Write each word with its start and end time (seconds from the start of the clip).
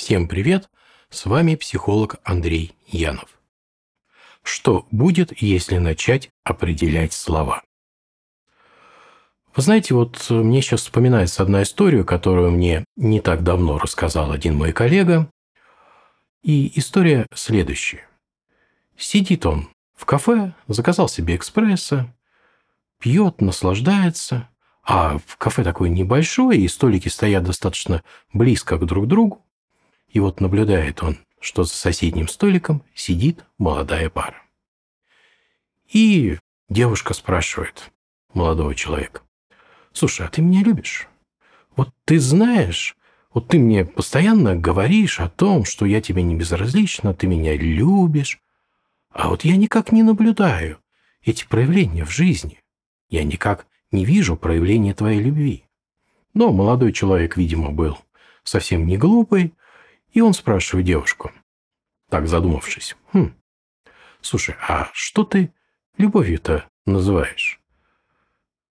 Всем 0.00 0.28
привет! 0.28 0.70
С 1.10 1.26
вами 1.26 1.56
психолог 1.56 2.16
Андрей 2.24 2.74
Янов. 2.86 3.38
Что 4.42 4.86
будет, 4.90 5.42
если 5.42 5.76
начать 5.76 6.30
определять 6.42 7.12
слова? 7.12 7.62
Вы 9.54 9.60
знаете, 9.60 9.92
вот 9.92 10.30
мне 10.30 10.62
сейчас 10.62 10.80
вспоминается 10.80 11.42
одна 11.42 11.64
история, 11.64 12.02
которую 12.02 12.50
мне 12.50 12.86
не 12.96 13.20
так 13.20 13.42
давно 13.42 13.76
рассказал 13.76 14.32
один 14.32 14.56
мой 14.56 14.72
коллега. 14.72 15.30
И 16.42 16.78
история 16.78 17.26
следующая. 17.34 18.08
Сидит 18.96 19.44
он 19.44 19.68
в 19.94 20.06
кафе, 20.06 20.54
заказал 20.66 21.10
себе 21.10 21.36
экспресса, 21.36 22.10
пьет, 22.98 23.42
наслаждается, 23.42 24.48
а 24.82 25.18
в 25.18 25.36
кафе 25.36 25.62
такое 25.62 25.90
небольшое, 25.90 26.58
и 26.58 26.68
столики 26.68 27.08
стоят 27.08 27.44
достаточно 27.44 28.02
близко 28.32 28.78
друг 28.78 29.04
к 29.04 29.08
другу. 29.08 29.44
И 30.10 30.18
вот 30.18 30.40
наблюдает 30.40 31.02
он, 31.02 31.18
что 31.40 31.64
за 31.64 31.74
соседним 31.74 32.28
столиком 32.28 32.82
сидит 32.94 33.44
молодая 33.58 34.10
пара. 34.10 34.42
И 35.88 36.38
девушка 36.68 37.14
спрашивает 37.14 37.90
молодого 38.34 38.74
человека, 38.74 39.22
«Слушай, 39.92 40.26
а 40.26 40.30
ты 40.30 40.42
меня 40.42 40.62
любишь? 40.62 41.08
Вот 41.76 41.90
ты 42.04 42.18
знаешь, 42.18 42.96
вот 43.32 43.48
ты 43.48 43.58
мне 43.58 43.84
постоянно 43.84 44.56
говоришь 44.56 45.20
о 45.20 45.28
том, 45.28 45.64
что 45.64 45.86
я 45.86 46.00
тебе 46.00 46.22
не 46.22 46.34
безразлична, 46.34 47.14
ты 47.14 47.26
меня 47.26 47.56
любишь, 47.56 48.40
а 49.10 49.28
вот 49.28 49.44
я 49.44 49.56
никак 49.56 49.92
не 49.92 50.02
наблюдаю 50.02 50.78
эти 51.22 51.46
проявления 51.46 52.04
в 52.04 52.10
жизни. 52.10 52.60
Я 53.08 53.24
никак 53.24 53.66
не 53.92 54.04
вижу 54.04 54.36
проявления 54.36 54.94
твоей 54.94 55.20
любви». 55.20 55.64
Но 56.32 56.52
молодой 56.52 56.92
человек, 56.92 57.36
видимо, 57.36 57.72
был 57.72 57.98
совсем 58.44 58.86
не 58.86 58.96
глупый, 58.96 59.52
и 60.12 60.20
он 60.20 60.34
спрашивает 60.34 60.86
девушку, 60.86 61.32
так 62.08 62.26
задумавшись, 62.26 62.96
«Хм, 63.12 63.34
слушай, 64.20 64.56
а 64.66 64.90
что 64.92 65.24
ты 65.24 65.52
любовью-то 65.96 66.66
называешь? 66.86 67.60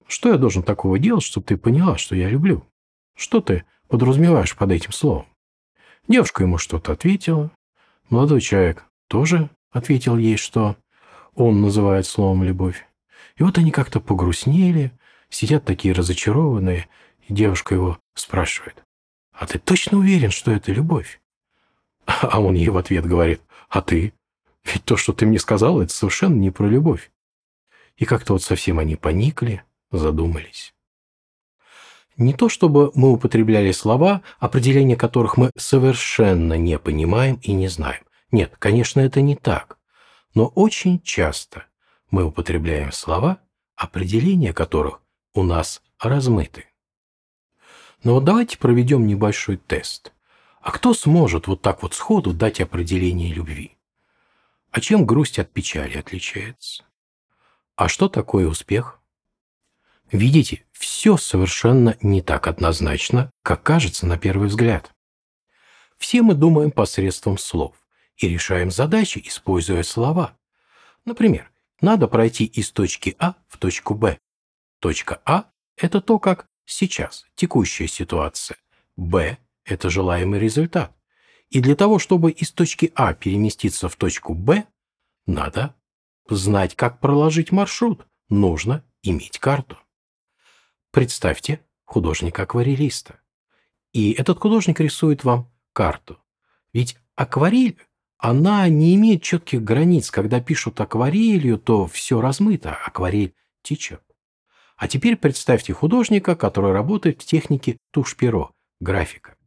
Что 0.07 0.31
я 0.31 0.39
должен 0.39 0.63
такого 0.63 0.99
делать, 0.99 1.23
чтобы 1.23 1.47
ты 1.47 1.57
поняла, 1.57 1.99
что 1.99 2.17
я 2.17 2.29
люблю? 2.29 2.67
Что 3.15 3.41
ты 3.41 3.65
подразумеваешь 3.89 4.57
под 4.57 4.73
этим 4.73 4.93
словом?» 4.93 5.27
Девушка 6.09 6.43
ему 6.43 6.59
что-то 6.59 6.93
ответила. 6.93 7.51
Молодой 8.09 8.41
человек 8.41 8.85
тоже 9.09 9.51
ответил 9.71 10.17
ей, 10.17 10.37
что 10.37 10.77
он 11.35 11.61
называет 11.61 12.07
словом 12.07 12.43
«любовь». 12.43 12.85
И 13.37 13.43
вот 13.45 13.59
они 13.59 13.71
как-то 13.71 14.01
погрустнели, 14.01 14.91
сидят 15.29 15.65
такие 15.65 15.95
разочарованные, 15.95 16.89
и 17.29 17.33
девушка 17.33 17.75
его 17.75 17.99
спрашивает, 18.15 18.83
«А 19.33 19.47
ты 19.47 19.59
точно 19.59 19.99
уверен, 19.99 20.31
что 20.31 20.51
это 20.51 20.73
любовь?» 20.73 21.21
А 22.09 22.41
он 22.41 22.55
ей 22.55 22.71
в 22.71 22.79
ответ 22.79 23.05
говорит, 23.05 23.43
а 23.69 23.83
ты? 23.83 24.15
Ведь 24.65 24.85
то, 24.85 24.97
что 24.97 25.13
ты 25.13 25.27
мне 25.27 25.39
сказала, 25.39 25.83
это 25.83 25.93
совершенно 25.93 26.35
не 26.35 26.51
про 26.51 26.67
любовь. 26.67 27.11
И 27.97 28.07
как-то 28.07 28.33
вот 28.33 28.43
совсем 28.43 28.79
они 28.79 28.97
поникли, 28.97 29.63
задумались. 29.91 30.75
Не 32.17 32.33
то 32.33 32.49
чтобы 32.49 32.91
мы 32.95 33.13
употребляли 33.13 33.73
слова, 33.73 34.23
определения 34.39 34.97
которых 34.97 35.37
мы 35.37 35.51
совершенно 35.57 36.55
не 36.55 36.79
понимаем 36.79 37.39
и 37.43 37.53
не 37.53 37.69
знаем. 37.69 38.03
Нет, 38.33 38.57
конечно, 38.59 39.01
это 39.01 39.21
не 39.21 39.37
так. 39.37 39.79
Но 40.35 40.47
очень 40.47 41.01
часто 41.03 41.67
мы 42.11 42.25
употребляем 42.25 42.91
слова, 42.91 43.39
определения 43.77 44.53
которых 44.55 45.03
у 45.35 45.43
нас 45.43 45.83
размыты. 46.01 46.65
Но 48.03 48.15
вот 48.15 48.25
давайте 48.25 48.57
проведем 48.57 49.07
небольшой 49.07 49.59
тест– 49.59 50.13
а 50.61 50.73
кто 50.73 50.95
сможет 50.95 51.47
вот 51.47 51.63
так 51.63 51.83
вот 51.83 51.95
сходу 51.95 52.33
дать 52.33 52.61
определение 52.61 53.33
любви? 53.33 53.77
А 54.71 54.81
чем 54.81 55.07
грусть 55.07 55.39
от 55.39 55.51
печали 55.53 55.97
отличается? 55.97 56.85
А 57.77 57.89
что 57.89 58.09
такое 58.09 58.47
успех? 58.47 59.01
Видите, 60.11 60.65
все 60.73 61.17
совершенно 61.17 61.97
не 62.01 62.23
так 62.23 62.47
однозначно, 62.47 63.31
как 63.43 63.63
кажется 63.63 64.07
на 64.07 64.19
первый 64.19 64.49
взгляд. 64.49 64.93
Все 65.97 66.23
мы 66.23 66.35
думаем 66.35 66.71
посредством 66.71 67.39
слов 67.39 67.77
и 68.17 68.29
решаем 68.29 68.71
задачи, 68.71 69.23
используя 69.25 69.83
слова. 69.83 70.37
Например, 71.05 71.51
надо 71.81 72.09
пройти 72.09 72.45
из 72.45 72.71
точки 72.71 73.17
А 73.19 73.35
в 73.49 73.59
точку 73.59 73.95
Б. 73.95 74.19
Точка 74.81 75.21
А– 75.25 75.51
это 75.77 76.01
то, 76.01 76.19
как 76.19 76.47
сейчас, 76.65 77.27
текущая 77.35 77.87
ситуация. 77.89 78.59
Б 78.97 79.39
это 79.69 79.91
желаемый 79.91 80.41
результат. 80.41 80.95
И 81.51 81.61
для 81.61 81.77
того, 81.77 81.99
чтобы 81.99 82.31
из 82.31 82.51
точки 82.53 82.93
А 82.95 83.15
переместиться 83.15 83.89
в 83.89 83.97
точку 83.97 84.35
Б, 84.35 84.65
надо 85.27 85.75
знать, 86.29 86.75
как 86.75 87.01
проложить 87.01 87.53
маршрут. 87.53 88.07
Нужно 88.29 88.85
иметь 89.03 89.39
карту. 89.39 89.79
Представьте 90.91 91.61
художника-акварелиста. 91.85 93.21
И 93.93 94.13
этот 94.13 94.39
художник 94.39 94.81
рисует 94.81 95.25
вам 95.25 95.51
карту. 95.73 96.19
Ведь 96.73 96.99
акварель, 97.15 97.79
она 98.19 98.69
не 98.69 98.95
имеет 98.97 99.23
четких 99.23 99.63
границ. 99.63 100.11
Когда 100.11 100.41
пишут 100.41 100.81
акварелью, 100.81 101.59
то 101.59 101.87
все 101.87 102.21
размыто, 102.21 102.75
акварель 102.75 103.35
течет. 103.63 104.03
А 104.77 104.87
теперь 104.87 105.17
представьте 105.17 105.73
художника, 105.73 106.37
который 106.37 106.73
работает 106.73 107.23
в 107.23 107.25
технике 107.25 107.79
тушь-перо, 107.91 108.53
графика. 108.81 109.38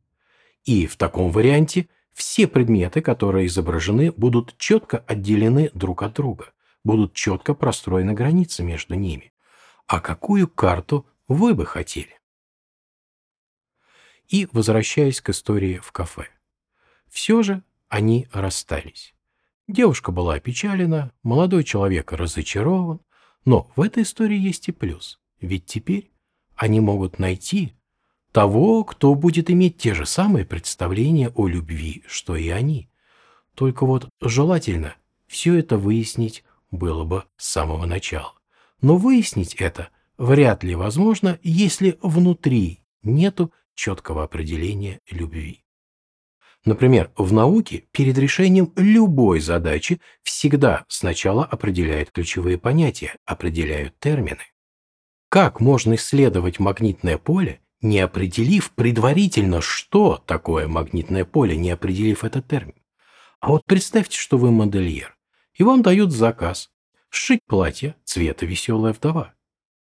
И 0.65 0.85
в 0.85 0.95
таком 0.95 1.31
варианте 1.31 1.89
все 2.13 2.47
предметы, 2.47 3.01
которые 3.01 3.47
изображены, 3.47 4.11
будут 4.11 4.57
четко 4.57 4.99
отделены 4.99 5.71
друг 5.73 6.03
от 6.03 6.13
друга, 6.13 6.53
будут 6.83 7.13
четко 7.13 7.53
простроены 7.53 8.13
границы 8.13 8.63
между 8.63 8.95
ними. 8.95 9.33
А 9.87 9.99
какую 9.99 10.47
карту 10.47 11.07
вы 11.27 11.53
бы 11.53 11.65
хотели? 11.65 12.19
И 14.27 14.47
возвращаясь 14.51 15.19
к 15.19 15.29
истории 15.29 15.77
в 15.77 15.91
кафе. 15.91 16.27
Все 17.09 17.43
же 17.43 17.63
они 17.89 18.27
расстались. 18.31 19.13
Девушка 19.67 20.11
была 20.11 20.35
опечалена, 20.35 21.11
молодой 21.23 21.63
человек 21.63 22.13
разочарован, 22.13 23.01
но 23.45 23.71
в 23.75 23.81
этой 23.81 24.03
истории 24.03 24.37
есть 24.37 24.69
и 24.69 24.71
плюс, 24.71 25.19
ведь 25.39 25.65
теперь 25.65 26.11
они 26.55 26.79
могут 26.79 27.19
найти 27.19 27.73
того, 28.31 28.83
кто 28.83 29.13
будет 29.15 29.49
иметь 29.49 29.77
те 29.77 29.93
же 29.93 30.05
самые 30.05 30.45
представления 30.45 31.29
о 31.35 31.47
любви, 31.47 32.03
что 32.07 32.35
и 32.35 32.49
они. 32.49 32.89
Только 33.55 33.85
вот 33.85 34.07
желательно 34.21 34.95
все 35.27 35.55
это 35.55 35.77
выяснить 35.77 36.43
было 36.71 37.03
бы 37.03 37.25
с 37.37 37.47
самого 37.47 37.85
начала. 37.85 38.33
Но 38.81 38.97
выяснить 38.97 39.55
это 39.55 39.89
вряд 40.17 40.63
ли 40.63 40.75
возможно, 40.75 41.39
если 41.43 41.97
внутри 42.01 42.81
нету 43.03 43.51
четкого 43.75 44.23
определения 44.23 44.99
любви. 45.09 45.63
Например, 46.63 47.11
в 47.15 47.33
науке 47.33 47.85
перед 47.91 48.17
решением 48.17 48.71
любой 48.75 49.39
задачи 49.39 49.99
всегда 50.21 50.85
сначала 50.87 51.43
определяют 51.43 52.11
ключевые 52.11 52.59
понятия, 52.59 53.15
определяют 53.25 53.97
термины. 53.99 54.43
Как 55.29 55.59
можно 55.59 55.95
исследовать 55.95 56.59
магнитное 56.59 57.17
поле, 57.17 57.60
не 57.81 57.99
определив 57.99 58.71
предварительно, 58.71 59.61
что 59.61 60.21
такое 60.25 60.67
магнитное 60.67 61.25
поле, 61.25 61.57
не 61.57 61.71
определив 61.71 62.23
этот 62.23 62.47
термин. 62.47 62.75
А 63.39 63.49
вот 63.49 63.65
представьте, 63.65 64.17
что 64.17 64.37
вы 64.37 64.51
модельер, 64.51 65.17
и 65.53 65.63
вам 65.63 65.81
дают 65.81 66.11
заказ 66.11 66.69
сшить 67.09 67.41
платье 67.47 67.95
цвета 68.03 68.45
«Веселая 68.45 68.93
вдова». 68.93 69.33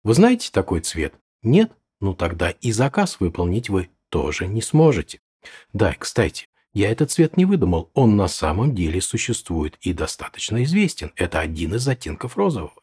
Вы 0.03 0.13
знаете 0.13 0.49
такой 0.51 0.81
цвет? 0.81 1.13
Нет? 1.41 1.71
Ну 1.99 2.13
тогда 2.13 2.49
и 2.49 2.71
заказ 2.71 3.19
выполнить 3.19 3.69
вы 3.69 3.89
тоже 4.09 4.47
не 4.47 4.61
сможете. 4.61 5.21
Да, 5.73 5.93
кстати, 5.97 6.47
я 6.73 6.91
этот 6.91 7.11
цвет 7.11 7.37
не 7.37 7.45
выдумал, 7.45 7.89
он 7.93 8.17
на 8.17 8.27
самом 8.27 8.75
деле 8.75 8.99
существует 8.99 9.77
и 9.81 9.93
достаточно 9.93 10.63
известен. 10.63 11.13
Это 11.15 11.39
один 11.39 11.75
из 11.75 11.87
оттенков 11.87 12.35
розового. 12.35 12.73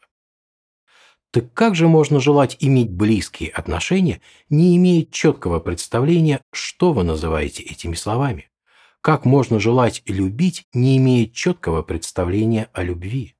Так 1.33 1.51
как 1.55 1.73
же 1.73 1.87
можно 1.87 2.19
желать 2.19 2.57
иметь 2.59 2.91
близкие 2.91 3.49
отношения, 3.49 4.21
не 4.51 4.77
имея 4.77 5.03
четкого 5.09 5.59
представления, 5.59 6.41
что 6.51 6.93
вы 6.93 7.03
называете 7.03 7.63
этими 7.63 7.95
словами? 7.95 8.51
Как 9.01 9.25
можно 9.25 9.59
желать 9.59 10.03
любить, 10.05 10.67
не 10.75 10.95
имея 10.97 11.25
четкого 11.25 11.81
представления 11.81 12.69
о 12.71 12.83
любви? 12.83 13.33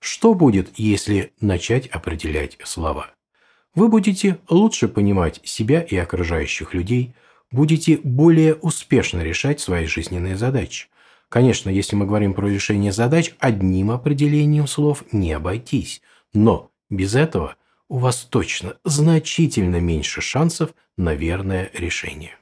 Что 0.00 0.34
будет, 0.34 0.78
если 0.78 1.32
начать 1.40 1.86
определять 1.86 2.58
слова? 2.62 3.06
Вы 3.74 3.88
будете 3.88 4.38
лучше 4.50 4.86
понимать 4.86 5.40
себя 5.44 5.80
и 5.80 5.96
окружающих 5.96 6.74
людей, 6.74 7.14
будете 7.50 7.96
более 8.04 8.54
успешно 8.56 9.22
решать 9.22 9.60
свои 9.60 9.86
жизненные 9.86 10.36
задачи. 10.36 10.88
Конечно, 11.30 11.70
если 11.70 11.96
мы 11.96 12.04
говорим 12.04 12.34
про 12.34 12.48
решение 12.48 12.92
задач, 12.92 13.34
одним 13.38 13.92
определением 13.92 14.66
слов 14.66 15.04
не 15.10 15.32
обойтись, 15.32 16.02
но 16.34 16.70
без 16.90 17.14
этого 17.14 17.56
у 17.88 17.98
вас 17.98 18.24
точно 18.24 18.78
значительно 18.84 19.80
меньше 19.80 20.20
шансов 20.20 20.74
на 20.96 21.14
верное 21.14 21.70
решение. 21.74 22.36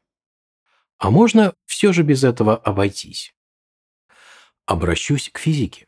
А 0.99 1.11
можно 1.11 1.55
все 1.67 1.93
же 1.93 2.03
без 2.03 2.25
этого 2.25 2.57
обойтись? 2.57 3.35
Обращусь 4.67 5.31
к 5.31 5.39
физике. 5.39 5.87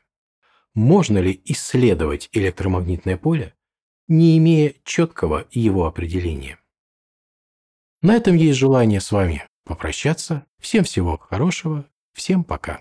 Можно 0.75 1.19
ли 1.19 1.41
исследовать 1.45 2.29
электромагнитное 2.33 3.17
поле, 3.17 3.55
не 4.09 4.37
имея 4.39 4.75
четкого 4.83 5.47
его 5.53 5.87
определения? 5.87 6.59
На 8.03 8.17
этом 8.17 8.35
есть 8.35 8.59
желание 8.59 9.01
с 9.01 9.13
вами 9.13 9.47
попрощаться. 9.65 10.47
Всем 10.59 10.85
всего 10.85 11.17
хорошего. 11.17 11.87
Всем 12.13 12.45
пока. 12.45 12.81